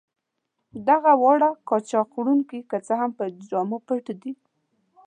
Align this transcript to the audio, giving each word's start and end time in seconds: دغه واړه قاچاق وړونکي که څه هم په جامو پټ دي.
دغه 0.87 1.11
واړه 1.21 1.49
قاچاق 1.69 2.09
وړونکي 2.15 2.59
که 2.69 2.77
څه 2.85 2.93
هم 3.01 3.11
په 3.17 3.25
جامو 3.49 3.77
پټ 3.87 4.05
دي. 4.21 4.33